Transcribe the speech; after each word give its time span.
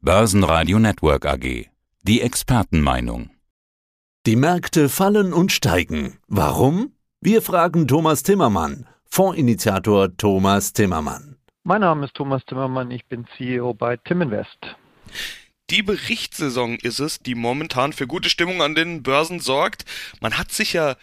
Börsenradio 0.00 0.78
Network 0.78 1.26
AG. 1.26 1.66
Die 2.02 2.20
Expertenmeinung. 2.20 3.30
Die 4.26 4.36
Märkte 4.36 4.88
fallen 4.88 5.32
und 5.32 5.50
steigen. 5.50 6.18
Warum? 6.28 6.92
Wir 7.20 7.42
fragen 7.42 7.88
Thomas 7.88 8.22
Timmermann, 8.22 8.86
Fondsinitiator 9.06 10.16
Thomas 10.16 10.72
Timmermann. 10.72 11.36
Mein 11.64 11.80
Name 11.80 12.06
ist 12.06 12.14
Thomas 12.14 12.44
Timmermann, 12.46 12.92
ich 12.92 13.06
bin 13.06 13.26
CEO 13.36 13.74
bei 13.74 13.96
Timinvest. 13.96 14.76
Die 15.70 15.82
Berichtssaison 15.82 16.76
ist 16.76 17.00
es, 17.00 17.18
die 17.18 17.34
momentan 17.34 17.92
für 17.92 18.06
gute 18.06 18.30
Stimmung 18.30 18.62
an 18.62 18.76
den 18.76 19.02
Börsen 19.02 19.40
sorgt. 19.40 19.84
Man 20.20 20.38
hat 20.38 20.52
sich 20.52 20.74
ja 20.74 20.94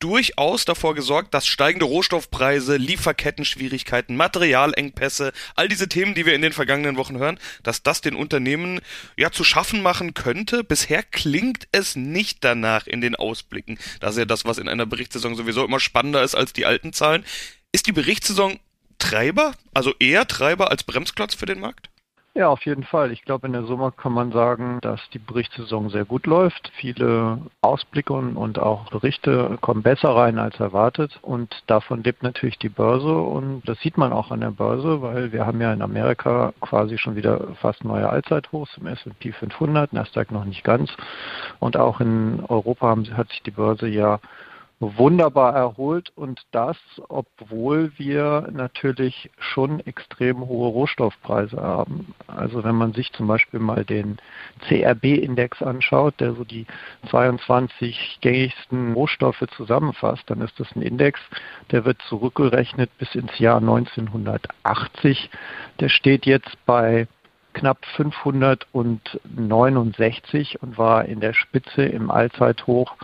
durchaus 0.00 0.64
davor 0.64 0.94
gesorgt, 0.94 1.34
dass 1.34 1.46
steigende 1.46 1.84
Rohstoffpreise, 1.84 2.76
Lieferkettenschwierigkeiten, 2.76 4.16
Materialengpässe, 4.16 5.32
all 5.54 5.68
diese 5.68 5.88
Themen, 5.88 6.14
die 6.14 6.26
wir 6.26 6.34
in 6.34 6.42
den 6.42 6.52
vergangenen 6.52 6.96
Wochen 6.96 7.18
hören, 7.18 7.38
dass 7.62 7.82
das 7.82 8.00
den 8.00 8.16
Unternehmen 8.16 8.80
ja 9.16 9.30
zu 9.30 9.44
schaffen 9.44 9.82
machen 9.82 10.14
könnte. 10.14 10.64
Bisher 10.64 11.02
klingt 11.02 11.68
es 11.70 11.96
nicht 11.96 12.42
danach 12.42 12.86
in 12.86 13.00
den 13.00 13.14
Ausblicken. 13.14 13.78
Das 14.00 14.12
ist 14.12 14.18
ja 14.18 14.24
das, 14.24 14.44
was 14.44 14.58
in 14.58 14.68
einer 14.68 14.86
Berichtssaison 14.86 15.36
sowieso 15.36 15.64
immer 15.64 15.80
spannender 15.80 16.22
ist 16.22 16.34
als 16.34 16.52
die 16.52 16.66
alten 16.66 16.92
Zahlen. 16.92 17.24
Ist 17.72 17.86
die 17.86 17.92
Berichtssaison 17.92 18.58
Treiber, 18.98 19.54
also 19.74 19.94
eher 19.98 20.26
Treiber 20.26 20.70
als 20.70 20.84
Bremsklotz 20.84 21.34
für 21.34 21.46
den 21.46 21.60
Markt? 21.60 21.89
Ja, 22.32 22.48
auf 22.48 22.64
jeden 22.64 22.84
Fall. 22.84 23.10
Ich 23.10 23.22
glaube, 23.24 23.48
in 23.48 23.52
der 23.52 23.64
Summe 23.64 23.90
kann 23.90 24.12
man 24.12 24.30
sagen, 24.30 24.78
dass 24.82 25.00
die 25.12 25.18
Berichtssaison 25.18 25.90
sehr 25.90 26.04
gut 26.04 26.26
läuft. 26.26 26.70
Viele 26.76 27.38
Ausblicke 27.60 28.12
und 28.12 28.56
auch 28.56 28.88
Berichte 28.90 29.58
kommen 29.60 29.82
besser 29.82 30.10
rein 30.10 30.38
als 30.38 30.60
erwartet. 30.60 31.18
Und 31.22 31.52
davon 31.66 32.04
lebt 32.04 32.22
natürlich 32.22 32.56
die 32.58 32.68
Börse. 32.68 33.12
Und 33.12 33.62
das 33.68 33.80
sieht 33.80 33.98
man 33.98 34.12
auch 34.12 34.30
an 34.30 34.42
der 34.42 34.52
Börse, 34.52 35.02
weil 35.02 35.32
wir 35.32 35.44
haben 35.44 35.60
ja 35.60 35.72
in 35.72 35.82
Amerika 35.82 36.52
quasi 36.60 36.98
schon 36.98 37.16
wieder 37.16 37.48
fast 37.60 37.82
neue 37.84 38.08
Allzeithochs 38.08 38.76
im 38.76 38.86
S&P 38.86 39.32
500, 39.32 39.92
Nasdaq 39.92 40.30
noch 40.30 40.44
nicht 40.44 40.62
ganz. 40.62 40.92
Und 41.58 41.76
auch 41.76 42.00
in 42.00 42.44
Europa 42.48 42.96
hat 43.16 43.28
sich 43.30 43.42
die 43.42 43.50
Börse 43.50 43.88
ja 43.88 44.20
wunderbar 44.80 45.54
erholt 45.54 46.10
und 46.16 46.40
das, 46.52 46.78
obwohl 47.08 47.92
wir 47.98 48.48
natürlich 48.50 49.30
schon 49.38 49.80
extrem 49.80 50.48
hohe 50.48 50.70
Rohstoffpreise 50.70 51.60
haben. 51.60 52.14
Also 52.26 52.64
wenn 52.64 52.76
man 52.76 52.94
sich 52.94 53.12
zum 53.12 53.26
Beispiel 53.26 53.60
mal 53.60 53.84
den 53.84 54.16
CRB-Index 54.66 55.62
anschaut, 55.62 56.14
der 56.18 56.32
so 56.32 56.44
die 56.44 56.64
22 57.10 58.20
gängigsten 58.22 58.94
Rohstoffe 58.94 59.44
zusammenfasst, 59.54 60.22
dann 60.28 60.40
ist 60.40 60.58
das 60.58 60.74
ein 60.74 60.80
Index, 60.80 61.20
der 61.70 61.84
wird 61.84 62.00
zurückgerechnet 62.08 62.88
bis 62.96 63.14
ins 63.14 63.38
Jahr 63.38 63.58
1980. 63.58 65.28
Der 65.78 65.90
steht 65.90 66.24
jetzt 66.24 66.56
bei 66.64 67.06
knapp 67.52 67.84
569 67.96 70.62
und 70.62 70.78
war 70.78 71.04
in 71.04 71.20
der 71.20 71.34
Spitze 71.34 71.82
im 71.82 72.10
Allzeithoch 72.10 72.96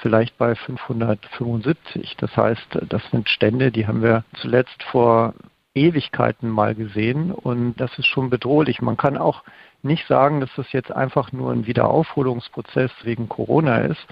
vielleicht 0.00 0.36
bei 0.38 0.54
575. 0.54 2.16
Das 2.16 2.36
heißt, 2.36 2.78
das 2.88 3.02
sind 3.10 3.28
Stände, 3.28 3.70
die 3.70 3.86
haben 3.86 4.02
wir 4.02 4.24
zuletzt 4.40 4.82
vor 4.84 5.34
Ewigkeiten 5.74 6.48
mal 6.48 6.74
gesehen 6.74 7.30
und 7.30 7.76
das 7.76 7.96
ist 7.98 8.06
schon 8.06 8.30
bedrohlich. 8.30 8.82
Man 8.82 8.96
kann 8.96 9.16
auch 9.16 9.42
nicht 9.82 10.06
sagen, 10.08 10.40
dass 10.40 10.50
das 10.56 10.72
jetzt 10.72 10.90
einfach 10.90 11.32
nur 11.32 11.52
ein 11.52 11.66
Wiederaufholungsprozess 11.66 12.90
wegen 13.02 13.28
Corona 13.28 13.78
ist. 13.78 14.06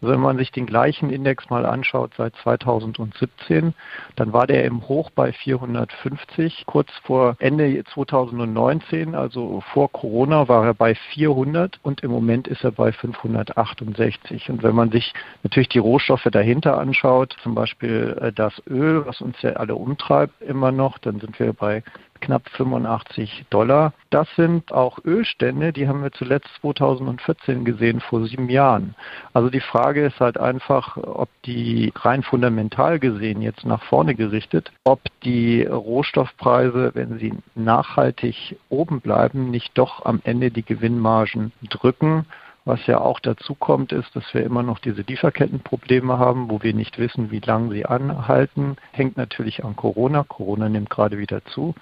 Also 0.00 0.12
wenn 0.12 0.20
man 0.20 0.38
sich 0.38 0.52
den 0.52 0.66
gleichen 0.66 1.10
Index 1.10 1.50
mal 1.50 1.66
anschaut 1.66 2.12
seit 2.16 2.36
2017, 2.36 3.74
dann 4.14 4.32
war 4.32 4.46
der 4.46 4.64
im 4.64 4.86
Hoch 4.88 5.10
bei 5.10 5.32
450. 5.32 6.64
Kurz 6.66 6.90
vor 7.02 7.36
Ende 7.40 7.82
2019, 7.94 9.16
also 9.16 9.60
vor 9.72 9.90
Corona, 9.90 10.48
war 10.48 10.64
er 10.64 10.74
bei 10.74 10.94
400 10.94 11.80
und 11.82 12.02
im 12.02 12.12
Moment 12.12 12.46
ist 12.46 12.62
er 12.62 12.70
bei 12.70 12.92
568. 12.92 14.50
Und 14.50 14.62
wenn 14.62 14.74
man 14.74 14.92
sich 14.92 15.12
natürlich 15.42 15.68
die 15.68 15.80
Rohstoffe 15.80 16.28
dahinter 16.30 16.78
anschaut, 16.78 17.36
zum 17.42 17.56
Beispiel 17.56 18.16
äh, 18.20 18.32
das 18.32 18.62
Öl, 18.68 19.04
was 19.04 19.20
uns 19.20 19.40
ja 19.42 19.54
alle 19.54 19.74
umtreibt 19.74 20.40
immer 20.42 20.70
noch, 20.70 20.98
dann 20.98 21.18
sind 21.18 21.38
wir 21.40 21.52
bei 21.52 21.82
knapp 22.20 22.48
85 22.50 23.46
Dollar. 23.50 23.92
Das 24.10 24.28
sind 24.36 24.72
auch 24.72 24.98
Ölstände, 25.04 25.72
die 25.72 25.88
haben 25.88 26.02
wir 26.02 26.12
zuletzt 26.12 26.48
2014 26.60 27.64
gesehen, 27.64 28.00
vor 28.00 28.24
sieben 28.26 28.48
Jahren. 28.48 28.94
Also 29.32 29.50
die 29.50 29.60
Frage 29.60 30.06
ist 30.06 30.20
halt 30.20 30.38
einfach, 30.38 30.96
ob 30.96 31.28
die 31.44 31.92
rein 31.96 32.22
fundamental 32.22 32.98
gesehen 32.98 33.42
jetzt 33.42 33.64
nach 33.64 33.82
vorne 33.84 34.14
gerichtet, 34.14 34.72
ob 34.84 35.00
die 35.24 35.62
Rohstoffpreise, 35.64 36.92
wenn 36.94 37.18
sie 37.18 37.34
nachhaltig 37.54 38.56
oben 38.68 39.00
bleiben, 39.00 39.50
nicht 39.50 39.76
doch 39.76 40.04
am 40.04 40.20
Ende 40.24 40.50
die 40.50 40.64
Gewinnmargen 40.64 41.52
drücken. 41.68 42.26
Was 42.68 42.86
ja 42.86 43.00
auch 43.00 43.18
dazu 43.18 43.54
kommt, 43.54 43.92
ist, 43.92 44.14
dass 44.14 44.24
wir 44.34 44.44
immer 44.44 44.62
noch 44.62 44.78
diese 44.78 45.00
Lieferkettenprobleme 45.00 46.18
haben, 46.18 46.50
wo 46.50 46.62
wir 46.62 46.74
nicht 46.74 46.98
wissen, 46.98 47.30
wie 47.30 47.38
lange 47.38 47.72
sie 47.72 47.86
anhalten. 47.86 48.76
Hängt 48.92 49.16
natürlich 49.16 49.64
an 49.64 49.74
Corona. 49.74 50.22
Corona 50.22 50.68
nimmt 50.68 50.90
gerade 50.90 51.16
wieder 51.16 51.42
zu. 51.46 51.74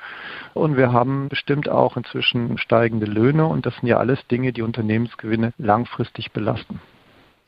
Und 0.54 0.76
wir 0.76 0.92
haben 0.92 1.28
bestimmt 1.28 1.68
auch 1.68 1.96
inzwischen 1.96 2.56
steigende 2.58 3.06
Löhne. 3.06 3.46
Und 3.46 3.66
das 3.66 3.74
sind 3.74 3.88
ja 3.88 3.96
alles 3.96 4.24
Dinge, 4.28 4.52
die 4.52 4.62
Unternehmensgewinne 4.62 5.52
langfristig 5.58 6.30
belasten. 6.30 6.78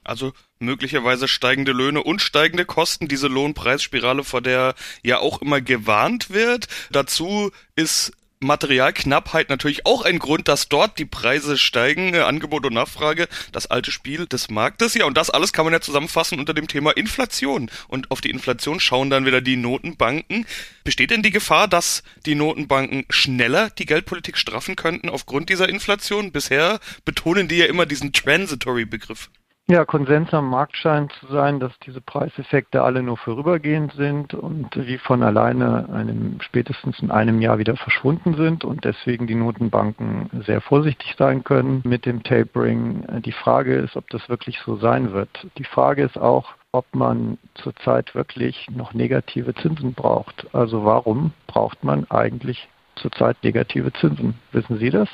Also 0.02 0.32
möglicherweise 0.58 1.28
steigende 1.28 1.70
Löhne 1.70 2.02
und 2.02 2.20
steigende 2.20 2.64
Kosten, 2.64 3.06
diese 3.06 3.28
Lohnpreisspirale, 3.28 4.24
vor 4.24 4.40
der 4.40 4.74
ja 5.04 5.18
auch 5.18 5.42
immer 5.42 5.60
gewarnt 5.60 6.30
wird. 6.30 6.66
Dazu 6.90 7.52
ist 7.76 8.17
Materialknappheit 8.40 9.48
natürlich 9.48 9.86
auch 9.86 10.02
ein 10.02 10.18
Grund, 10.18 10.48
dass 10.48 10.68
dort 10.68 10.98
die 10.98 11.04
Preise 11.04 11.58
steigen, 11.58 12.14
äh, 12.14 12.20
Angebot 12.20 12.66
und 12.66 12.74
Nachfrage, 12.74 13.28
das 13.52 13.66
alte 13.66 13.90
Spiel 13.90 14.26
des 14.26 14.48
Marktes. 14.50 14.94
Ja, 14.94 15.06
und 15.06 15.16
das 15.16 15.30
alles 15.30 15.52
kann 15.52 15.64
man 15.64 15.72
ja 15.72 15.80
zusammenfassen 15.80 16.38
unter 16.38 16.54
dem 16.54 16.68
Thema 16.68 16.92
Inflation. 16.92 17.70
Und 17.88 18.10
auf 18.10 18.20
die 18.20 18.30
Inflation 18.30 18.80
schauen 18.80 19.10
dann 19.10 19.26
wieder 19.26 19.40
die 19.40 19.56
Notenbanken. 19.56 20.46
Besteht 20.84 21.10
denn 21.10 21.22
die 21.22 21.30
Gefahr, 21.30 21.68
dass 21.68 22.02
die 22.26 22.34
Notenbanken 22.34 23.04
schneller 23.10 23.70
die 23.70 23.86
Geldpolitik 23.86 24.38
straffen 24.38 24.76
könnten 24.76 25.08
aufgrund 25.08 25.48
dieser 25.48 25.68
Inflation? 25.68 26.32
Bisher 26.32 26.80
betonen 27.04 27.48
die 27.48 27.56
ja 27.56 27.66
immer 27.66 27.86
diesen 27.86 28.12
Transitory-Begriff. 28.12 29.30
Ja, 29.70 29.84
Konsens 29.84 30.32
am 30.32 30.48
Markt 30.48 30.78
scheint 30.78 31.12
zu 31.20 31.26
sein, 31.26 31.60
dass 31.60 31.78
diese 31.80 32.00
Preiseffekte 32.00 32.82
alle 32.82 33.02
nur 33.02 33.18
vorübergehend 33.18 33.92
sind 33.92 34.32
und 34.32 34.74
wie 34.74 34.96
von 34.96 35.22
alleine 35.22 35.90
einem, 35.92 36.40
spätestens 36.40 37.00
in 37.00 37.10
einem 37.10 37.42
Jahr 37.42 37.58
wieder 37.58 37.76
verschwunden 37.76 38.32
sind 38.34 38.64
und 38.64 38.86
deswegen 38.86 39.26
die 39.26 39.34
Notenbanken 39.34 40.30
sehr 40.46 40.62
vorsichtig 40.62 41.16
sein 41.18 41.44
können 41.44 41.82
mit 41.84 42.06
dem 42.06 42.22
Tapering. 42.22 43.04
Die 43.26 43.32
Frage 43.32 43.74
ist, 43.74 43.94
ob 43.94 44.08
das 44.08 44.26
wirklich 44.30 44.58
so 44.60 44.76
sein 44.76 45.12
wird. 45.12 45.28
Die 45.58 45.64
Frage 45.64 46.02
ist 46.02 46.16
auch, 46.16 46.54
ob 46.72 46.86
man 46.94 47.36
zurzeit 47.52 48.14
wirklich 48.14 48.70
noch 48.70 48.94
negative 48.94 49.54
Zinsen 49.54 49.92
braucht. 49.92 50.46
Also 50.54 50.86
warum 50.86 51.34
braucht 51.46 51.84
man 51.84 52.10
eigentlich 52.10 52.70
zurzeit 52.96 53.36
negative 53.42 53.92
Zinsen? 53.92 54.32
Wissen 54.50 54.78
Sie 54.78 54.88
das? 54.88 55.10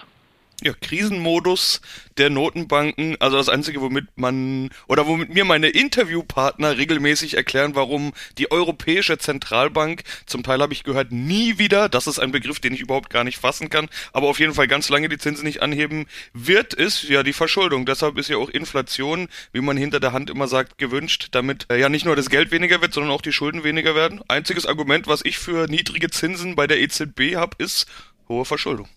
Ja, 0.63 0.73
Krisenmodus 0.81 1.81
der 2.17 2.31
Notenbanken, 2.31 3.17
also 3.21 3.37
das 3.37 3.49
Einzige, 3.49 3.81
womit 3.81 4.07
man 4.17 4.71
oder 4.87 5.07
womit 5.07 5.35
mir 5.35 5.45
meine 5.45 5.69
Interviewpartner 5.69 6.79
regelmäßig 6.79 7.37
erklären, 7.37 7.75
warum 7.75 8.13
die 8.39 8.51
Europäische 8.51 9.19
Zentralbank, 9.19 10.05
zum 10.27 10.43
Teil 10.43 10.61
habe 10.61 10.73
ich 10.73 10.85
gehört, 10.85 11.11
nie 11.11 11.59
wieder, 11.59 11.89
das 11.89 12.07
ist 12.07 12.19
ein 12.19 12.33
Begriff, 12.33 12.61
den 12.61 12.73
ich 12.73 12.81
überhaupt 12.81 13.11
gar 13.11 13.25
nicht 13.25 13.39
fassen 13.39 13.69
kann, 13.69 13.89
aber 14.13 14.29
auf 14.29 14.39
jeden 14.39 14.55
Fall 14.55 14.69
ganz 14.69 14.89
lange 14.89 15.09
die 15.09 15.19
Zinsen 15.19 15.45
nicht 15.45 15.61
anheben 15.61 16.07
wird, 16.33 16.73
ist 16.73 17.03
ja 17.05 17.23
die 17.23 17.33
Verschuldung. 17.33 17.85
Deshalb 17.85 18.17
ist 18.17 18.29
ja 18.29 18.37
auch 18.37 18.49
Inflation, 18.49 19.29
wie 19.53 19.61
man 19.61 19.77
hinter 19.77 20.01
der 20.01 20.13
Hand 20.13 20.31
immer 20.31 20.47
sagt, 20.47 20.79
gewünscht, 20.79 21.29
damit 21.33 21.67
äh, 21.71 21.79
ja 21.79 21.89
nicht 21.89 22.07
nur 22.07 22.17
das 22.17 22.31
Geld 22.31 22.51
weniger 22.53 22.81
wird, 22.81 22.95
sondern 22.95 23.13
auch 23.13 23.23
die 23.23 23.33
Schulden 23.33 23.65
weniger 23.65 23.95
werden. 23.95 24.21
Einziges 24.29 24.67
Argument, 24.67 25.07
was 25.09 25.25
ich 25.25 25.39
für 25.39 25.67
niedrige 25.67 26.11
Zinsen 26.11 26.55
bei 26.55 26.67
der 26.67 26.81
EZB 26.81 27.37
habe, 27.37 27.57
ist 27.59 27.87
hohe 28.29 28.45
Verschuldung. 28.45 28.89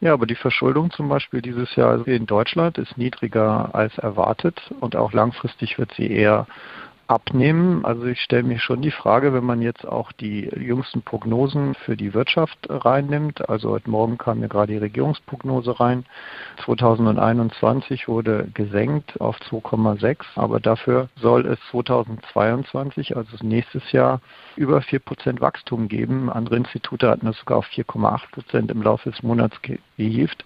Ja, 0.00 0.12
aber 0.12 0.26
die 0.26 0.34
Verschuldung 0.34 0.90
zum 0.90 1.08
Beispiel 1.08 1.40
dieses 1.40 1.74
Jahr 1.74 2.06
in 2.06 2.26
Deutschland 2.26 2.76
ist 2.76 2.98
niedriger 2.98 3.74
als 3.74 3.96
erwartet 3.96 4.70
und 4.80 4.94
auch 4.94 5.12
langfristig 5.12 5.78
wird 5.78 5.92
sie 5.94 6.10
eher 6.10 6.46
abnehmen. 7.08 7.84
Also 7.84 8.04
ich 8.06 8.20
stelle 8.20 8.42
mir 8.42 8.58
schon 8.58 8.82
die 8.82 8.90
Frage, 8.90 9.32
wenn 9.32 9.44
man 9.44 9.62
jetzt 9.62 9.86
auch 9.86 10.12
die 10.12 10.42
jüngsten 10.56 11.02
Prognosen 11.02 11.74
für 11.74 11.96
die 11.96 12.14
Wirtschaft 12.14 12.58
reinnimmt. 12.68 13.48
Also 13.48 13.70
heute 13.70 13.90
Morgen 13.90 14.18
kam 14.18 14.40
mir 14.40 14.48
gerade 14.48 14.72
die 14.72 14.78
Regierungsprognose 14.78 15.78
rein. 15.78 16.04
2021 16.64 18.08
wurde 18.08 18.48
gesenkt 18.54 19.20
auf 19.20 19.38
2,6, 19.50 20.24
aber 20.36 20.60
dafür 20.60 21.08
soll 21.16 21.46
es 21.46 21.58
2022, 21.70 23.16
also 23.16 23.36
nächstes 23.42 23.92
Jahr, 23.92 24.20
über 24.56 24.78
4% 24.78 25.40
Wachstum 25.40 25.88
geben. 25.88 26.30
Andere 26.30 26.56
Institute 26.56 27.08
hatten 27.08 27.26
das 27.26 27.38
sogar 27.38 27.58
auf 27.58 27.66
4,8% 27.66 28.70
im 28.70 28.82
Laufe 28.82 29.10
des 29.10 29.22
Monats 29.22 29.56
gehievt. 29.96 30.44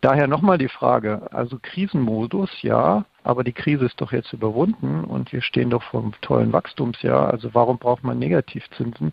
Daher 0.00 0.28
nochmal 0.28 0.58
die 0.58 0.68
Frage, 0.68 1.28
also 1.32 1.58
Krisenmodus, 1.60 2.50
ja, 2.62 3.04
aber 3.24 3.44
die 3.44 3.52
Krise 3.52 3.86
ist 3.86 4.00
doch 4.00 4.12
jetzt 4.12 4.32
überwunden 4.32 5.04
und 5.04 5.32
wir 5.32 5.42
stehen 5.42 5.70
doch 5.70 5.82
vor 5.82 6.02
einem 6.02 6.12
tollen 6.20 6.52
Wachstumsjahr. 6.52 7.30
Also 7.30 7.54
warum 7.54 7.78
braucht 7.78 8.04
man 8.04 8.18
Negativzinsen? 8.18 9.12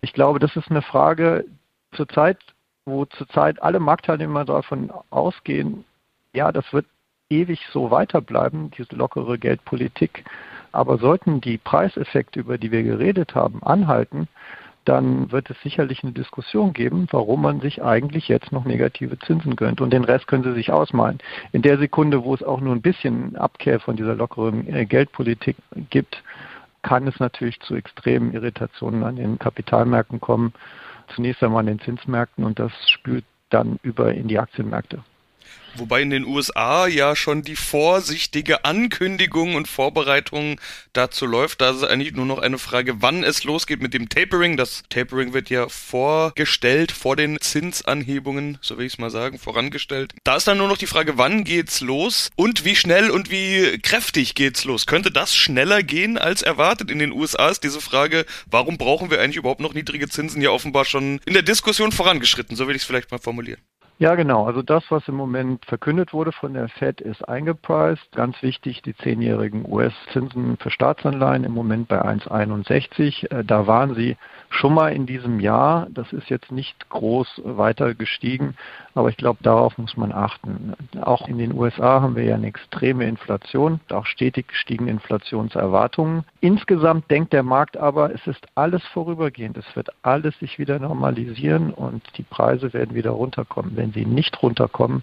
Ich 0.00 0.12
glaube, 0.12 0.38
das 0.38 0.56
ist 0.56 0.70
eine 0.70 0.82
Frage 0.82 1.44
zurzeit 1.92 2.38
wo 2.90 3.04
zurzeit 3.06 3.62
alle 3.62 3.80
Marktteilnehmer 3.80 4.44
davon 4.44 4.90
ausgehen, 5.10 5.84
ja, 6.32 6.52
das 6.52 6.72
wird 6.72 6.86
ewig 7.28 7.66
so 7.72 7.90
weiterbleiben, 7.90 8.70
diese 8.76 8.96
lockere 8.96 9.38
Geldpolitik. 9.38 10.24
Aber 10.72 10.98
sollten 10.98 11.40
die 11.40 11.58
Preiseffekte, 11.58 12.40
über 12.40 12.58
die 12.58 12.70
wir 12.70 12.82
geredet 12.82 13.34
haben, 13.34 13.62
anhalten, 13.62 14.28
dann 14.90 15.30
wird 15.30 15.48
es 15.50 15.60
sicherlich 15.62 16.02
eine 16.02 16.10
Diskussion 16.10 16.72
geben, 16.72 17.06
warum 17.12 17.42
man 17.42 17.60
sich 17.60 17.80
eigentlich 17.80 18.26
jetzt 18.26 18.50
noch 18.50 18.64
negative 18.64 19.20
Zinsen 19.20 19.54
gönnt. 19.54 19.80
Und 19.80 19.92
den 19.92 20.02
Rest 20.02 20.26
können 20.26 20.42
Sie 20.42 20.52
sich 20.52 20.72
ausmalen. 20.72 21.18
In 21.52 21.62
der 21.62 21.78
Sekunde, 21.78 22.24
wo 22.24 22.34
es 22.34 22.42
auch 22.42 22.60
nur 22.60 22.74
ein 22.74 22.82
bisschen 22.82 23.36
Abkehr 23.36 23.78
von 23.78 23.94
dieser 23.94 24.16
lockeren 24.16 24.66
äh, 24.66 24.86
Geldpolitik 24.86 25.56
gibt, 25.90 26.24
kann 26.82 27.06
es 27.06 27.20
natürlich 27.20 27.60
zu 27.60 27.76
extremen 27.76 28.32
Irritationen 28.32 29.04
an 29.04 29.14
den 29.14 29.38
Kapitalmärkten 29.38 30.20
kommen. 30.20 30.52
Zunächst 31.14 31.40
einmal 31.44 31.60
an 31.60 31.66
den 31.66 31.80
Zinsmärkten 31.80 32.44
und 32.44 32.58
das 32.58 32.72
spült 32.88 33.24
dann 33.50 33.78
über 33.84 34.12
in 34.12 34.26
die 34.26 34.40
Aktienmärkte. 34.40 35.04
Wobei 35.76 36.02
in 36.02 36.10
den 36.10 36.26
USA 36.26 36.86
ja 36.86 37.14
schon 37.14 37.42
die 37.42 37.56
vorsichtige 37.56 38.64
Ankündigung 38.64 39.54
und 39.54 39.68
Vorbereitung 39.68 40.60
dazu 40.92 41.26
läuft. 41.26 41.60
Da 41.60 41.70
ist 41.70 41.84
eigentlich 41.84 42.12
nur 42.12 42.26
noch 42.26 42.38
eine 42.38 42.58
Frage, 42.58 43.02
wann 43.02 43.22
es 43.22 43.44
losgeht 43.44 43.80
mit 43.80 43.94
dem 43.94 44.08
Tapering. 44.08 44.56
Das 44.56 44.82
Tapering 44.88 45.32
wird 45.32 45.48
ja 45.48 45.68
vorgestellt 45.68 46.92
vor 46.92 47.14
den 47.14 47.40
Zinsanhebungen, 47.40 48.58
so 48.60 48.78
will 48.78 48.86
ich 48.86 48.94
es 48.94 48.98
mal 48.98 49.10
sagen, 49.10 49.38
vorangestellt. 49.38 50.12
Da 50.24 50.36
ist 50.36 50.48
dann 50.48 50.58
nur 50.58 50.68
noch 50.68 50.78
die 50.78 50.86
Frage, 50.86 51.18
wann 51.18 51.44
geht's 51.44 51.80
los 51.80 52.30
und 52.34 52.64
wie 52.64 52.74
schnell 52.74 53.10
und 53.10 53.30
wie 53.30 53.78
kräftig 53.78 54.34
geht's 54.34 54.64
los. 54.64 54.86
Könnte 54.86 55.10
das 55.10 55.34
schneller 55.34 55.82
gehen 55.82 56.18
als 56.18 56.42
erwartet? 56.42 56.90
In 56.90 56.98
den 56.98 57.12
USA 57.12 57.48
ist 57.48 57.62
diese 57.62 57.80
Frage, 57.80 58.26
warum 58.50 58.76
brauchen 58.76 59.10
wir 59.10 59.20
eigentlich 59.20 59.36
überhaupt 59.36 59.60
noch 59.60 59.74
niedrige 59.74 60.08
Zinsen, 60.08 60.42
ja 60.42 60.50
offenbar 60.50 60.84
schon 60.84 61.20
in 61.26 61.34
der 61.34 61.42
Diskussion 61.42 61.92
vorangeschritten. 61.92 62.56
So 62.56 62.66
will 62.66 62.74
ich 62.74 62.82
es 62.82 62.86
vielleicht 62.86 63.10
mal 63.12 63.18
formulieren. 63.18 63.60
Ja, 64.00 64.14
genau. 64.14 64.46
Also 64.46 64.62
das, 64.62 64.82
was 64.88 65.06
im 65.08 65.14
Moment 65.14 65.62
verkündet 65.66 66.14
wurde 66.14 66.32
von 66.32 66.54
der 66.54 66.70
Fed, 66.70 67.02
ist 67.02 67.28
eingepreist. 67.28 68.00
Ganz 68.12 68.42
wichtig, 68.42 68.80
die 68.80 68.96
zehnjährigen 68.96 69.70
US-Zinsen 69.70 70.56
für 70.56 70.70
Staatsanleihen 70.70 71.44
im 71.44 71.52
Moment 71.52 71.88
bei 71.88 72.00
1,61. 72.00 73.30
Äh, 73.30 73.44
da 73.44 73.66
waren 73.66 73.94
sie 73.94 74.16
schon 74.48 74.72
mal 74.72 74.94
in 74.94 75.04
diesem 75.04 75.38
Jahr. 75.38 75.86
Das 75.90 76.14
ist 76.14 76.30
jetzt 76.30 76.50
nicht 76.50 76.88
groß 76.88 77.42
weiter 77.44 77.94
gestiegen, 77.94 78.56
aber 78.94 79.10
ich 79.10 79.18
glaube, 79.18 79.40
darauf 79.42 79.76
muss 79.76 79.96
man 79.98 80.12
achten. 80.12 80.72
Auch 81.00 81.28
in 81.28 81.36
den 81.36 81.52
USA 81.52 82.00
haben 82.00 82.16
wir 82.16 82.24
ja 82.24 82.36
eine 82.36 82.46
extreme 82.46 83.04
Inflation, 83.04 83.80
auch 83.90 84.06
stetig 84.06 84.48
gestiegene 84.48 84.90
Inflationserwartungen. 84.90 86.24
Insgesamt 86.40 87.10
denkt 87.10 87.32
der 87.34 87.42
Markt 87.42 87.76
aber, 87.76 88.14
es 88.14 88.26
ist 88.26 88.46
alles 88.54 88.82
vorübergehend. 88.94 89.58
Es 89.58 89.76
wird 89.76 89.90
alles 90.02 90.38
sich 90.38 90.58
wieder 90.58 90.78
normalisieren 90.78 91.72
und 91.72 92.02
die 92.16 92.22
Preise 92.22 92.72
werden 92.72 92.94
wieder 92.94 93.10
runterkommen. 93.10 93.76
Wenn 93.76 93.89
wenn 93.90 94.04
sie 94.04 94.08
nicht 94.08 94.42
runterkommen, 94.42 95.02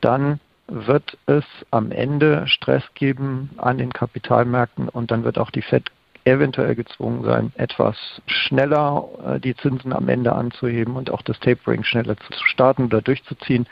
dann 0.00 0.40
wird 0.68 1.16
es 1.26 1.44
am 1.70 1.92
Ende 1.92 2.48
Stress 2.48 2.82
geben 2.94 3.50
an 3.56 3.78
den 3.78 3.92
Kapitalmärkten 3.92 4.88
und 4.88 5.10
dann 5.10 5.24
wird 5.24 5.38
auch 5.38 5.50
die 5.50 5.62
Fed 5.62 5.90
eventuell 6.24 6.74
gezwungen 6.74 7.22
sein, 7.24 7.52
etwas 7.56 7.96
schneller 8.26 9.08
äh, 9.24 9.40
die 9.40 9.54
Zinsen 9.54 9.92
am 9.92 10.08
Ende 10.08 10.32
anzuheben 10.32 10.96
und 10.96 11.08
auch 11.10 11.22
das 11.22 11.38
Tapering 11.38 11.84
schneller 11.84 12.16
zu 12.16 12.32
starten 12.46 12.86
oder 12.86 13.00
durchzuziehen. 13.00 13.68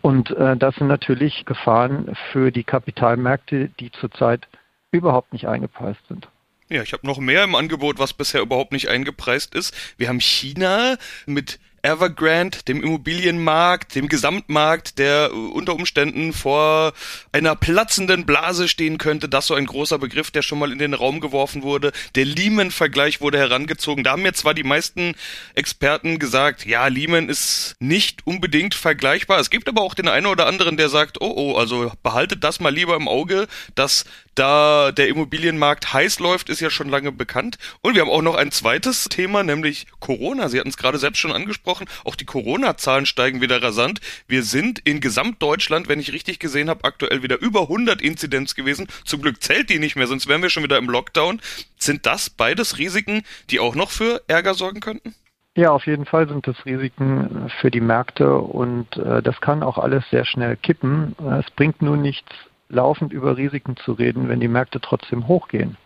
Und 0.00 0.30
äh, 0.30 0.56
das 0.56 0.76
sind 0.76 0.86
natürlich 0.86 1.44
Gefahren 1.44 2.14
für 2.30 2.52
die 2.52 2.62
Kapitalmärkte, 2.62 3.70
die 3.80 3.90
zurzeit 3.90 4.46
überhaupt 4.92 5.32
nicht 5.32 5.48
eingepreist 5.48 6.00
sind. 6.06 6.28
Ja, 6.70 6.82
ich 6.82 6.92
habe 6.92 7.04
noch 7.04 7.18
mehr 7.18 7.42
im 7.42 7.56
Angebot, 7.56 7.98
was 7.98 8.12
bisher 8.12 8.42
überhaupt 8.42 8.72
nicht 8.72 8.88
eingepreist 8.88 9.54
ist. 9.54 9.74
Wir 9.96 10.08
haben 10.08 10.20
China 10.20 10.96
mit 11.26 11.58
Evergrande, 11.82 12.58
dem 12.66 12.82
Immobilienmarkt, 12.82 13.94
dem 13.94 14.08
Gesamtmarkt, 14.08 14.98
der 14.98 15.32
unter 15.32 15.74
Umständen 15.74 16.32
vor 16.32 16.92
einer 17.32 17.56
platzenden 17.56 18.26
Blase 18.26 18.68
stehen 18.68 18.98
könnte. 18.98 19.28
Das 19.28 19.46
so 19.46 19.54
ein 19.54 19.66
großer 19.66 19.98
Begriff, 19.98 20.30
der 20.30 20.42
schon 20.42 20.58
mal 20.58 20.72
in 20.72 20.78
den 20.78 20.94
Raum 20.94 21.20
geworfen 21.20 21.62
wurde. 21.62 21.92
Der 22.14 22.24
Lehman-Vergleich 22.24 23.20
wurde 23.20 23.38
herangezogen. 23.38 24.04
Da 24.04 24.12
haben 24.12 24.24
jetzt 24.24 24.40
zwar 24.40 24.54
die 24.54 24.64
meisten 24.64 25.14
Experten 25.54 26.18
gesagt, 26.18 26.66
ja, 26.66 26.86
Lehman 26.86 27.28
ist 27.28 27.76
nicht 27.78 28.26
unbedingt 28.26 28.74
vergleichbar. 28.74 29.40
Es 29.40 29.50
gibt 29.50 29.68
aber 29.68 29.82
auch 29.82 29.94
den 29.94 30.08
einen 30.08 30.26
oder 30.26 30.46
anderen, 30.46 30.76
der 30.76 30.88
sagt, 30.88 31.20
oh, 31.20 31.32
oh, 31.36 31.56
also 31.56 31.92
behaltet 32.02 32.44
das 32.44 32.60
mal 32.60 32.74
lieber 32.74 32.96
im 32.96 33.08
Auge, 33.08 33.46
dass 33.74 34.04
da 34.38 34.92
der 34.92 35.08
Immobilienmarkt 35.08 35.92
heiß 35.92 36.20
läuft, 36.20 36.48
ist 36.48 36.60
ja 36.60 36.70
schon 36.70 36.88
lange 36.88 37.12
bekannt. 37.12 37.58
Und 37.82 37.94
wir 37.94 38.02
haben 38.02 38.10
auch 38.10 38.22
noch 38.22 38.36
ein 38.36 38.50
zweites 38.52 39.08
Thema, 39.08 39.42
nämlich 39.42 39.86
Corona. 40.00 40.48
Sie 40.48 40.58
hatten 40.58 40.68
es 40.68 40.76
gerade 40.76 40.98
selbst 40.98 41.18
schon 41.18 41.32
angesprochen. 41.32 41.88
Auch 42.04 42.14
die 42.14 42.24
Corona-Zahlen 42.24 43.06
steigen 43.06 43.40
wieder 43.40 43.62
rasant. 43.62 44.00
Wir 44.26 44.42
sind 44.42 44.78
in 44.80 45.00
Gesamtdeutschland, 45.00 45.88
wenn 45.88 46.00
ich 46.00 46.12
richtig 46.12 46.38
gesehen 46.38 46.70
habe, 46.70 46.84
aktuell 46.84 47.22
wieder 47.22 47.40
über 47.40 47.62
100 47.62 48.00
Inzidenz 48.00 48.54
gewesen. 48.54 48.86
Zum 49.04 49.22
Glück 49.22 49.42
zählt 49.42 49.70
die 49.70 49.78
nicht 49.78 49.96
mehr, 49.96 50.06
sonst 50.06 50.28
wären 50.28 50.42
wir 50.42 50.50
schon 50.50 50.62
wieder 50.62 50.78
im 50.78 50.88
Lockdown. 50.88 51.40
Sind 51.76 52.06
das 52.06 52.30
beides 52.30 52.78
Risiken, 52.78 53.22
die 53.50 53.60
auch 53.60 53.74
noch 53.74 53.90
für 53.90 54.22
Ärger 54.28 54.54
sorgen 54.54 54.80
könnten? 54.80 55.14
Ja, 55.56 55.72
auf 55.72 55.86
jeden 55.86 56.06
Fall 56.06 56.28
sind 56.28 56.46
das 56.46 56.64
Risiken 56.64 57.50
für 57.60 57.72
die 57.72 57.80
Märkte 57.80 58.32
und 58.38 58.96
äh, 58.96 59.22
das 59.22 59.40
kann 59.40 59.64
auch 59.64 59.76
alles 59.76 60.04
sehr 60.08 60.24
schnell 60.24 60.56
kippen. 60.56 61.16
Es 61.40 61.50
bringt 61.56 61.82
nur 61.82 61.96
nichts, 61.96 62.30
laufend 62.68 63.12
über 63.12 63.36
Risiken 63.36 63.76
zu 63.76 63.92
reden, 63.92 64.28
wenn 64.28 64.40
die 64.40 64.48
Märkte 64.48 64.80
trotzdem 64.80 65.28
hochgehen. 65.28 65.76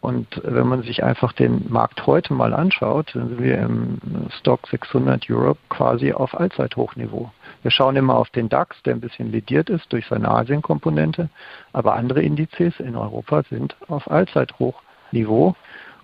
Und 0.00 0.40
wenn 0.44 0.68
man 0.68 0.82
sich 0.82 1.02
einfach 1.02 1.32
den 1.32 1.66
Markt 1.70 2.06
heute 2.06 2.32
mal 2.32 2.54
anschaut, 2.54 3.10
dann 3.14 3.30
sind 3.30 3.42
wir 3.42 3.58
im 3.58 3.98
Stock 4.38 4.68
600 4.68 5.28
Europe 5.28 5.58
quasi 5.70 6.12
auf 6.12 6.38
Allzeithochniveau. 6.38 7.32
Wir 7.62 7.70
schauen 7.72 7.96
immer 7.96 8.16
auf 8.16 8.30
den 8.30 8.48
DAX, 8.48 8.80
der 8.84 8.94
ein 8.94 9.00
bisschen 9.00 9.32
lediert 9.32 9.68
ist 9.68 9.92
durch 9.92 10.06
seine 10.06 10.30
Asienkomponente, 10.30 11.30
aber 11.72 11.96
andere 11.96 12.22
Indizes 12.22 12.78
in 12.78 12.94
Europa 12.94 13.42
sind 13.50 13.76
auf 13.88 14.08
Allzeithochniveau. 14.08 15.56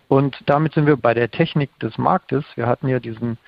Und 0.09 0.39
damit 0.47 0.75
sind 0.75 0.87
wir 0.87 0.97
bei 0.97 1.15
der 1.15 1.31
Technik 1.31 1.71
des 1.79 1.97
Marktes. 1.97 2.45
Wir 2.57 2.67
hatten 2.67 2.89
ja 2.89 2.99
diesen 2.99 3.39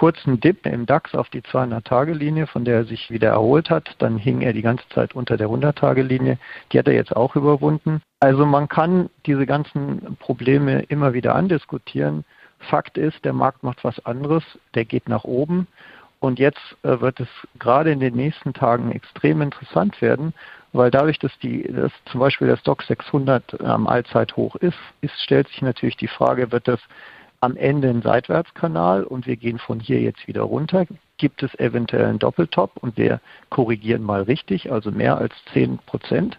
kurzen 0.00 0.40
Dip 0.40 0.64
im 0.64 0.86
DAX 0.86 1.14
auf 1.14 1.28
die 1.28 1.42
200-Tage-Linie, 1.42 2.46
von 2.46 2.64
der 2.64 2.76
er 2.76 2.84
sich 2.86 3.10
wieder 3.10 3.28
erholt 3.28 3.68
hat. 3.68 3.96
Dann 3.98 4.16
hing 4.16 4.40
er 4.40 4.54
die 4.54 4.62
ganze 4.62 4.88
Zeit 4.88 5.14
unter 5.14 5.36
der 5.36 5.48
100-Tage-Linie. 5.48 6.38
Die 6.72 6.78
hat 6.78 6.88
er 6.88 6.94
jetzt 6.94 7.14
auch 7.14 7.36
überwunden. 7.36 8.00
Also 8.18 8.46
man 8.46 8.66
kann 8.66 9.10
diese 9.26 9.44
ganzen 9.44 10.16
Probleme 10.18 10.84
immer 10.84 11.12
wieder 11.12 11.34
andiskutieren. 11.34 12.24
Fakt 12.60 12.96
ist, 12.96 13.22
der 13.26 13.34
Markt 13.34 13.62
macht 13.62 13.84
was 13.84 14.02
anderes. 14.06 14.42
Der 14.74 14.86
geht 14.86 15.06
nach 15.06 15.24
oben. 15.24 15.66
Und 16.18 16.38
jetzt 16.38 16.78
äh, 16.82 16.98
wird 17.02 17.20
es 17.20 17.28
gerade 17.58 17.92
in 17.92 18.00
den 18.00 18.14
nächsten 18.14 18.54
Tagen 18.54 18.92
extrem 18.92 19.42
interessant 19.42 20.00
werden, 20.00 20.32
weil 20.72 20.90
dadurch, 20.90 21.18
dass 21.18 21.38
die, 21.40 21.62
dass 21.64 21.92
zum 22.06 22.20
Beispiel 22.20 22.46
der 22.46 22.56
Stock 22.56 22.82
600 22.84 23.60
am 23.60 23.86
Allzeithoch 23.86 24.56
ist, 24.56 24.78
ist, 25.02 25.20
stellt 25.20 25.48
sich 25.48 25.60
natürlich 25.60 25.98
die 25.98 26.08
Frage, 26.08 26.52
wird 26.52 26.68
das 26.68 26.80
am 27.40 27.56
Ende 27.56 27.88
einen 27.88 28.02
Seitwärtskanal 28.02 29.04
und 29.04 29.26
wir 29.26 29.36
gehen 29.36 29.58
von 29.58 29.80
hier 29.80 30.00
jetzt 30.00 30.28
wieder 30.28 30.42
runter. 30.42 30.86
Gibt 31.16 31.42
es 31.42 31.58
eventuell 31.58 32.04
einen 32.04 32.18
Doppeltop 32.18 32.76
und 32.76 32.96
wir 32.96 33.20
korrigieren 33.48 34.02
mal 34.02 34.22
richtig, 34.22 34.70
also 34.70 34.90
mehr 34.90 35.16
als 35.18 35.34
10 35.52 35.78
Prozent. 35.86 36.38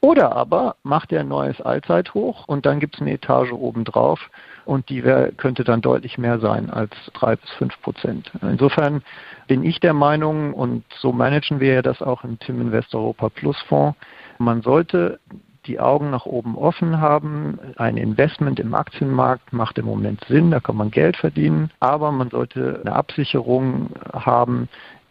Oder 0.00 0.34
aber 0.34 0.74
macht 0.82 1.12
er 1.12 1.20
ein 1.20 1.28
neues 1.28 1.60
Allzeithoch 1.60 2.48
und 2.48 2.66
dann 2.66 2.80
gibt 2.80 2.96
es 2.96 3.00
eine 3.00 3.12
Etage 3.12 3.52
obendrauf 3.52 4.30
und 4.64 4.88
die 4.88 5.04
wär, 5.04 5.30
könnte 5.30 5.62
dann 5.62 5.80
deutlich 5.80 6.18
mehr 6.18 6.40
sein 6.40 6.70
als 6.70 6.90
drei 7.14 7.36
bis 7.36 7.48
fünf 7.50 7.80
Prozent. 7.82 8.32
Insofern 8.42 9.02
bin 9.46 9.62
ich 9.62 9.78
der 9.78 9.94
Meinung 9.94 10.54
und 10.54 10.84
so 10.98 11.12
managen 11.12 11.60
wir 11.60 11.74
ja 11.74 11.82
das 11.82 12.02
auch 12.02 12.24
im 12.24 12.36
Tim 12.40 12.60
Invest 12.60 12.96
Europa 12.96 13.28
Plus 13.28 13.56
Fonds. 13.68 13.96
Man 14.38 14.62
sollte 14.62 15.20
die 15.66 15.80
Augen 15.80 16.10
nach 16.10 16.26
oben 16.26 16.56
offen 16.56 17.00
haben. 17.00 17.58
Ein 17.76 17.96
Investment 17.96 18.58
im 18.60 18.74
Aktienmarkt 18.74 19.52
macht 19.52 19.78
im 19.78 19.86
Moment 19.86 20.24
Sinn, 20.26 20.50
da 20.50 20.60
kann 20.60 20.76
man 20.76 20.90
Geld 20.90 21.16
verdienen, 21.16 21.70
aber 21.80 22.12
man 22.12 22.30
sollte 22.30 22.80
eine 22.84 22.94
Absicherung 22.94 23.90
haben, 24.12 24.68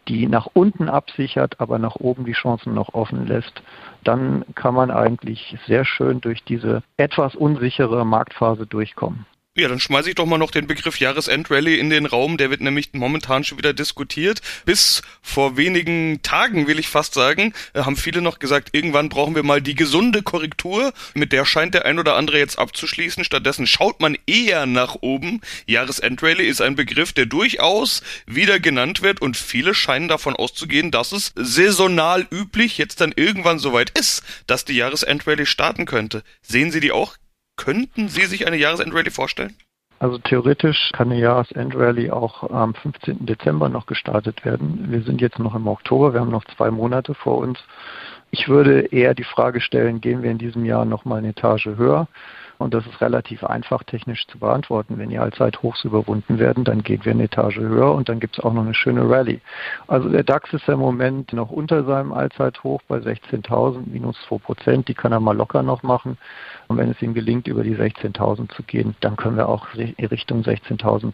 die 0.08 0.26
nach 0.26 0.48
unten 0.52 0.88
absichert, 0.88 1.60
aber 1.60 1.78
nach 1.78 1.96
oben 1.96 2.24
die 2.24 2.32
Chancen 2.32 2.74
noch 2.74 2.94
offen 2.94 3.26
lässt, 3.26 3.62
dann 4.04 4.44
kann 4.54 4.74
man 4.74 4.90
eigentlich 4.90 5.56
sehr 5.66 5.84
schön 5.84 6.20
durch 6.20 6.42
diese 6.44 6.82
etwas 6.96 7.36
unsichere 7.36 8.04
Marktphase 8.04 8.66
durchkommen. 8.66 9.26
Ja, 9.54 9.68
dann 9.68 9.80
schmeiße 9.80 10.08
ich 10.08 10.14
doch 10.14 10.24
mal 10.24 10.38
noch 10.38 10.50
den 10.50 10.66
Begriff 10.66 10.98
Jahresendrallye 10.98 11.76
in 11.76 11.90
den 11.90 12.06
Raum. 12.06 12.38
Der 12.38 12.48
wird 12.48 12.62
nämlich 12.62 12.94
momentan 12.94 13.44
schon 13.44 13.58
wieder 13.58 13.74
diskutiert. 13.74 14.40
Bis 14.64 15.02
vor 15.20 15.58
wenigen 15.58 16.22
Tagen, 16.22 16.66
will 16.66 16.78
ich 16.78 16.88
fast 16.88 17.12
sagen, 17.12 17.52
äh, 17.74 17.82
haben 17.82 17.98
viele 17.98 18.22
noch 18.22 18.38
gesagt, 18.38 18.70
irgendwann 18.72 19.10
brauchen 19.10 19.34
wir 19.34 19.42
mal 19.42 19.60
die 19.60 19.74
gesunde 19.74 20.22
Korrektur. 20.22 20.94
Mit 21.12 21.32
der 21.32 21.44
scheint 21.44 21.74
der 21.74 21.84
ein 21.84 21.98
oder 21.98 22.16
andere 22.16 22.38
jetzt 22.38 22.58
abzuschließen. 22.58 23.24
Stattdessen 23.24 23.66
schaut 23.66 24.00
man 24.00 24.16
eher 24.26 24.64
nach 24.64 24.96
oben. 25.02 25.42
Jahresendrallye 25.66 26.48
ist 26.48 26.62
ein 26.62 26.74
Begriff, 26.74 27.12
der 27.12 27.26
durchaus 27.26 28.02
wieder 28.24 28.58
genannt 28.58 29.02
wird 29.02 29.20
und 29.20 29.36
viele 29.36 29.74
scheinen 29.74 30.08
davon 30.08 30.34
auszugehen, 30.34 30.90
dass 30.90 31.12
es 31.12 31.30
saisonal 31.34 32.26
üblich 32.30 32.78
jetzt 32.78 33.02
dann 33.02 33.12
irgendwann 33.14 33.58
soweit 33.58 33.90
ist, 33.98 34.22
dass 34.46 34.64
die 34.64 34.76
Jahresendrallye 34.76 35.44
starten 35.44 35.84
könnte. 35.84 36.22
Sehen 36.40 36.70
Sie 36.70 36.80
die 36.80 36.92
auch 36.92 37.18
Könnten 37.56 38.08
Sie 38.08 38.26
sich 38.26 38.46
eine 38.46 38.56
Jahresendrallye 38.56 39.10
vorstellen? 39.10 39.54
Also 39.98 40.18
theoretisch 40.18 40.90
kann 40.92 41.12
eine 41.12 41.20
Jahresendrallye 41.20 42.10
auch 42.10 42.50
am 42.50 42.74
15. 42.74 43.24
Dezember 43.24 43.68
noch 43.68 43.86
gestartet 43.86 44.44
werden. 44.44 44.86
Wir 44.90 45.02
sind 45.02 45.20
jetzt 45.20 45.38
noch 45.38 45.54
im 45.54 45.68
Oktober, 45.68 46.12
wir 46.12 46.20
haben 46.20 46.30
noch 46.30 46.44
zwei 46.56 46.72
Monate 46.72 47.14
vor 47.14 47.38
uns. 47.38 47.60
Ich 48.32 48.48
würde 48.48 48.80
eher 48.80 49.14
die 49.14 49.22
Frage 49.22 49.60
stellen, 49.60 50.00
gehen 50.00 50.22
wir 50.22 50.30
in 50.30 50.38
diesem 50.38 50.64
Jahr 50.64 50.84
noch 50.84 51.04
mal 51.04 51.18
eine 51.18 51.28
Etage 51.28 51.66
höher? 51.66 52.08
Und 52.62 52.74
das 52.74 52.86
ist 52.86 53.00
relativ 53.00 53.44
einfach 53.44 53.82
technisch 53.82 54.26
zu 54.26 54.38
beantworten. 54.38 54.98
Wenn 54.98 55.10
die 55.10 55.18
Allzeithochs 55.18 55.84
überwunden 55.84 56.38
werden, 56.38 56.64
dann 56.64 56.82
gehen 56.82 57.04
wir 57.04 57.12
eine 57.12 57.24
Etage 57.24 57.58
höher 57.58 57.92
und 57.94 58.08
dann 58.08 58.20
gibt 58.20 58.38
es 58.38 58.44
auch 58.44 58.52
noch 58.52 58.62
eine 58.62 58.74
schöne 58.74 59.08
Rallye. 59.08 59.40
Also 59.88 60.08
der 60.08 60.22
DAX 60.22 60.52
ist 60.52 60.68
im 60.68 60.78
Moment 60.78 61.32
noch 61.32 61.50
unter 61.50 61.84
seinem 61.84 62.12
Allzeithoch 62.12 62.80
bei 62.88 62.98
16.000, 62.98 63.82
minus 63.86 64.16
2 64.28 64.38
Prozent. 64.38 64.88
Die 64.88 64.94
kann 64.94 65.12
er 65.12 65.20
mal 65.20 65.36
locker 65.36 65.62
noch 65.62 65.82
machen. 65.82 66.16
Und 66.68 66.78
wenn 66.78 66.90
es 66.90 67.02
ihm 67.02 67.14
gelingt, 67.14 67.48
über 67.48 67.62
die 67.62 67.76
16.000 67.76 68.54
zu 68.54 68.62
gehen, 68.62 68.94
dann 69.00 69.16
können 69.16 69.36
wir 69.36 69.48
auch 69.48 69.66
in 69.74 70.06
Richtung 70.06 70.42
16.300, 70.42 71.12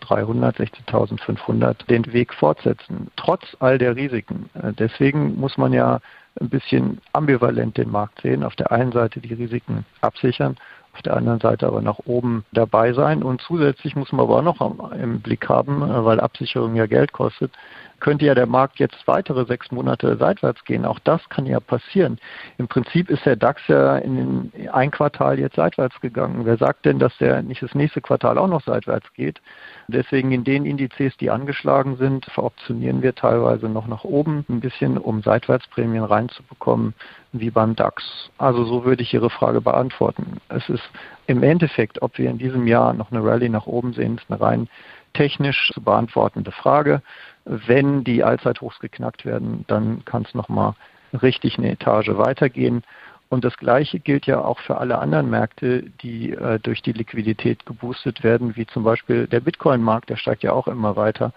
16.500 0.57 1.87
den 1.87 2.13
Weg 2.13 2.35
fortsetzen. 2.35 3.11
Trotz 3.17 3.57
all 3.59 3.79
der 3.79 3.97
Risiken. 3.97 4.51
Äh, 4.55 4.73
deswegen 4.73 5.39
muss 5.39 5.57
man 5.59 5.73
ja 5.73 6.01
ein 6.41 6.49
bisschen 6.49 7.01
ambivalent 7.13 7.77
den 7.77 7.91
Markt 7.91 8.21
sehen. 8.21 8.45
Auf 8.45 8.57
der 8.57 8.71
einen 8.71 8.93
Seite 8.93 9.21
die 9.21 9.35
Risiken 9.35 9.85
absichern 10.01 10.57
auf 10.99 11.03
der 11.03 11.17
anderen 11.17 11.39
Seite 11.39 11.67
aber 11.67 11.81
nach 11.81 12.01
oben 12.07 12.45
dabei 12.53 12.93
sein. 12.93 13.23
Und 13.23 13.41
zusätzlich 13.41 13.95
muss 13.95 14.11
man 14.11 14.23
aber 14.23 14.39
auch 14.39 14.43
noch 14.43 14.93
im 14.93 15.21
Blick 15.21 15.49
haben, 15.49 15.83
äh, 15.83 16.05
weil 16.05 16.21
Absicherung 16.21 16.75
ja 16.75 16.87
Geld 16.87 17.13
kostet, 17.13 17.53
könnte 18.01 18.25
ja 18.25 18.35
der 18.35 18.47
Markt 18.47 18.79
jetzt 18.79 19.07
weitere 19.07 19.45
sechs 19.45 19.71
Monate 19.71 20.17
seitwärts 20.17 20.65
gehen. 20.65 20.85
Auch 20.85 20.99
das 21.01 21.27
kann 21.29 21.47
ja 21.47 21.61
passieren. 21.61 22.19
Im 22.59 22.69
Prinzip 22.69 23.11
ist 23.11 23.25
der 23.27 23.37
DAX 23.37 23.67
ja 23.69 23.97
in 23.99 24.53
ein 24.73 24.91
Quartal 24.91 25.39
jetzt 25.39 25.57
seitwärts 25.57 26.01
gegangen. 26.01 26.45
Wer 26.45 26.57
sagt 26.57 26.85
denn, 26.85 26.99
dass 26.99 27.17
der 27.19 27.43
nicht 27.43 27.63
das 27.63 27.75
nächste 27.75 28.01
Quartal 28.01 28.39
auch 28.39 28.49
noch 28.49 28.63
seitwärts 28.63 29.13
geht? 29.15 29.41
Deswegen 29.89 30.33
in 30.33 30.45
den 30.45 30.65
Indizes, 30.65 31.17
die 31.17 31.31
angeschlagen 31.31 31.97
sind, 31.97 32.27
veroptionieren 32.27 33.03
wir 33.03 33.15
teilweise 33.15 33.69
noch 33.69 33.87
nach 33.87 34.05
oben 34.05 34.45
ein 34.49 34.61
bisschen, 34.61 34.99
um 34.99 35.23
Seitwärtsprämien 35.23 36.05
reinzubekommen, 36.05 36.95
wie 37.33 37.51
beim 37.51 37.75
DAX. 37.75 38.31
Also 38.39 38.65
so 38.65 38.85
würde 38.85 39.03
ich 39.03 39.13
Ihre 39.13 39.31
Frage 39.31 39.61
beantworten. 39.61 40.41
Es 40.49 40.69
ist 40.69 40.89
im 41.27 41.43
Endeffekt, 41.43 42.03
ob 42.03 42.19
wir 42.19 42.31
in 42.31 42.39
diesem 42.39 42.67
Jahr 42.67 42.93
noch 42.93 43.11
eine 43.11 43.25
Rallye 43.25 43.49
nach 43.49 43.67
oben 43.67 43.93
sehen, 43.93 44.19
ist 44.19 44.31
eine 44.31 44.41
rein 44.41 44.69
technisch 45.15 45.71
zu 45.75 45.81
beantwortende 45.81 46.53
Frage. 46.53 47.03
Wenn 47.49 48.05
die 48.05 48.23
Allzeithochs 48.23 48.79
geknackt 48.79 49.25
werden, 49.25 49.65
dann 49.69 50.05
kann 50.05 50.23
es 50.23 50.35
nochmal 50.35 50.75
richtig 51.23 51.59
eine 51.59 51.71
Etage 51.71 52.11
weitergehen. 52.11 52.83
Und 53.31 53.45
das 53.45 53.57
Gleiche 53.57 53.99
gilt 53.99 54.27
ja 54.27 54.43
auch 54.43 54.59
für 54.59 54.79
alle 54.79 54.99
anderen 54.99 55.29
Märkte, 55.29 55.83
die 56.03 56.33
äh, 56.33 56.59
durch 56.61 56.81
die 56.83 56.93
Liquidität 56.93 57.67
geboostet 57.67 58.23
werden, 58.23 58.57
wie 58.57 58.67
zum 58.67 58.85
Beispiel 58.85 59.27
der 59.27 59.41
Bitcoin-Markt, 59.41 60.09
der 60.09 60.17
steigt 60.17 60.43
ja 60.43 60.53
auch 60.53 60.67
immer 60.67 60.97
weiter, 60.97 61.33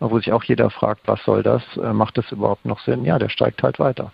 wo 0.00 0.18
sich 0.18 0.32
auch 0.32 0.42
jeder 0.42 0.70
fragt, 0.70 1.02
was 1.06 1.22
soll 1.24 1.42
das? 1.42 1.62
Äh, 1.76 1.92
macht 1.92 2.18
das 2.18 2.30
überhaupt 2.32 2.64
noch 2.64 2.80
Sinn? 2.80 3.04
Ja, 3.04 3.18
der 3.18 3.28
steigt 3.28 3.62
halt 3.62 3.78
weiter. 3.78 4.12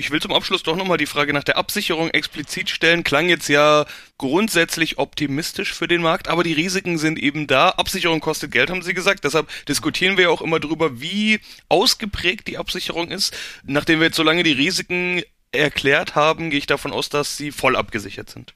Ich 0.00 0.12
will 0.12 0.22
zum 0.22 0.32
Abschluss 0.32 0.62
doch 0.62 0.76
nochmal 0.76 0.96
die 0.96 1.06
Frage 1.06 1.32
nach 1.32 1.42
der 1.42 1.56
Absicherung 1.56 2.10
explizit 2.10 2.70
stellen. 2.70 3.02
Klang 3.02 3.28
jetzt 3.28 3.48
ja 3.48 3.84
grundsätzlich 4.16 4.96
optimistisch 4.96 5.74
für 5.74 5.88
den 5.88 6.02
Markt, 6.02 6.28
aber 6.28 6.44
die 6.44 6.52
Risiken 6.52 6.98
sind 6.98 7.18
eben 7.18 7.48
da. 7.48 7.70
Absicherung 7.70 8.20
kostet 8.20 8.52
Geld, 8.52 8.70
haben 8.70 8.82
Sie 8.82 8.94
gesagt. 8.94 9.24
Deshalb 9.24 9.48
diskutieren 9.66 10.16
wir 10.16 10.24
ja 10.24 10.30
auch 10.30 10.40
immer 10.40 10.60
darüber, 10.60 11.00
wie 11.00 11.40
ausgeprägt 11.68 12.46
die 12.46 12.58
Absicherung 12.58 13.08
ist. 13.08 13.36
Nachdem 13.64 13.98
wir 13.98 14.06
jetzt 14.06 14.16
so 14.16 14.22
lange 14.22 14.44
die 14.44 14.52
Risiken 14.52 15.22
erklärt 15.50 16.14
haben, 16.14 16.50
gehe 16.50 16.60
ich 16.60 16.68
davon 16.68 16.92
aus, 16.92 17.08
dass 17.08 17.36
sie 17.36 17.50
voll 17.50 17.74
abgesichert 17.74 18.30
sind. 18.30 18.54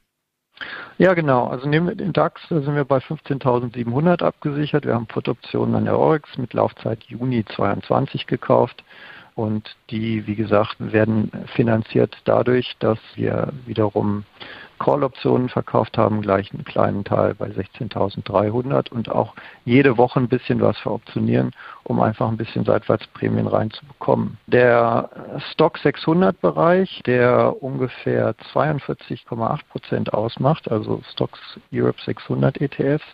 Ja, 0.99 1.15
genau. 1.15 1.49
Also 1.49 1.69
nehmen 1.69 1.89
wir 1.89 1.97
den 1.97 2.13
DAX, 2.13 2.41
da 2.51 2.61
sind 2.61 2.77
wir 2.77 2.85
bei 2.85 2.99
15.700 2.99 4.23
abgesichert. 4.23 4.87
Wir 4.87 4.95
haben 4.95 5.07
Put-Optionen 5.07 5.75
an 5.75 5.87
der 5.87 5.99
Oryx 5.99 6.39
mit 6.39 6.53
Laufzeit 6.53 7.03
Juni 7.03 7.45
22 7.45 8.29
gekauft. 8.29 8.85
Und 9.35 9.77
die, 9.91 10.27
wie 10.27 10.35
gesagt, 10.35 10.77
werden 10.79 11.31
finanziert 11.55 12.17
dadurch, 12.25 12.77
dass 12.81 12.99
wir 13.15 13.53
wiederum 13.67 14.25
Call-Optionen 14.83 15.49
verkauft 15.49 15.97
haben, 15.97 16.23
gleich 16.23 16.53
einen 16.53 16.65
kleinen 16.65 17.05
Teil 17.05 17.35
bei 17.35 17.47
16.300 17.47 18.91
und 18.91 19.09
auch 19.11 19.35
jede 19.65 19.97
Woche 19.97 20.19
ein 20.19 20.29
bisschen 20.29 20.61
was 20.61 20.77
veroptionieren, 20.79 21.53
um 21.85 22.01
einfach 22.01 22.29
ein 22.29 22.37
bisschen 22.37 22.65
Seitwärtsprämien 22.65 23.47
reinzubekommen. 23.47 24.39
Der 24.49 25.09
Stock 25.53 25.79
600 25.79 26.41
Bereich, 26.41 27.01
der 27.07 27.63
ungefähr 27.63 28.35
42,8 28.53 29.61
Prozent 29.71 30.13
ausmacht, 30.13 30.71
also 30.71 31.01
Stocks 31.13 31.39
Europe 31.73 32.01
600 32.05 32.61
ETFs, 32.61 33.05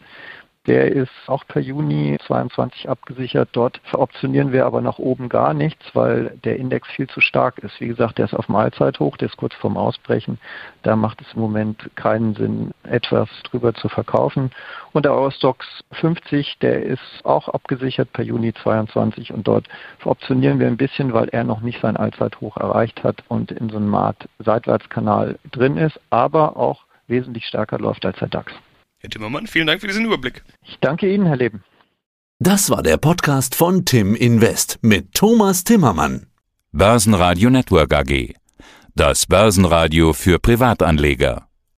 der 0.68 0.92
ist 0.92 1.10
auch 1.26 1.46
per 1.48 1.62
Juni 1.62 2.18
22 2.26 2.90
abgesichert. 2.90 3.48
Dort 3.52 3.80
veroptionieren 3.84 4.52
wir 4.52 4.66
aber 4.66 4.82
nach 4.82 4.98
oben 4.98 5.30
gar 5.30 5.54
nichts, 5.54 5.82
weil 5.94 6.38
der 6.44 6.58
Index 6.58 6.86
viel 6.88 7.08
zu 7.08 7.22
stark 7.22 7.58
ist. 7.60 7.80
Wie 7.80 7.88
gesagt, 7.88 8.18
der 8.18 8.26
ist 8.26 8.34
auf 8.34 8.50
Mahlzeithoch, 8.50 9.16
der 9.16 9.28
ist 9.28 9.38
kurz 9.38 9.54
vorm 9.54 9.78
Ausbrechen. 9.78 10.38
Da 10.82 10.94
macht 10.94 11.22
es 11.22 11.32
im 11.32 11.40
Moment 11.40 11.90
keinen 11.96 12.34
Sinn, 12.34 12.72
etwas 12.82 13.30
drüber 13.44 13.72
zu 13.72 13.88
verkaufen. 13.88 14.50
Und 14.92 15.06
der 15.06 15.14
Eurostox 15.14 15.66
50, 15.92 16.58
der 16.58 16.82
ist 16.82 17.24
auch 17.24 17.48
abgesichert 17.48 18.12
per 18.12 18.24
Juni 18.24 18.52
22 18.52 19.32
und 19.32 19.48
dort 19.48 19.66
veroptionieren 20.00 20.60
wir 20.60 20.66
ein 20.66 20.76
bisschen, 20.76 21.14
weil 21.14 21.28
er 21.30 21.44
noch 21.44 21.62
nicht 21.62 21.80
sein 21.80 21.96
Allzeithoch 21.96 22.58
erreicht 22.58 23.02
hat 23.04 23.24
und 23.28 23.52
in 23.52 23.70
so 23.70 23.78
einem 23.78 23.94
Art 23.94 24.28
Seitwärtskanal 24.38 25.38
drin 25.50 25.78
ist, 25.78 25.98
aber 26.10 26.58
auch 26.58 26.82
wesentlich 27.06 27.46
stärker 27.46 27.78
läuft 27.78 28.04
als 28.04 28.18
der 28.18 28.28
DAX. 28.28 28.52
Herr 29.00 29.10
Timmermann, 29.10 29.46
vielen 29.46 29.68
Dank 29.68 29.80
für 29.80 29.86
diesen 29.86 30.04
Überblick. 30.04 30.42
Ich 30.66 30.76
danke 30.80 31.12
Ihnen, 31.12 31.26
Herr 31.26 31.36
Leben. 31.36 31.62
Das 32.40 32.68
war 32.68 32.82
der 32.82 32.96
Podcast 32.96 33.54
von 33.54 33.84
Tim 33.84 34.16
Invest 34.16 34.78
mit 34.82 35.14
Thomas 35.14 35.62
Timmermann. 35.62 36.26
Börsenradio 36.72 37.48
Network 37.48 37.92
AG. 37.94 38.34
Das 38.96 39.26
Börsenradio 39.26 40.12
für 40.12 40.40
Privatanleger. 40.40 41.47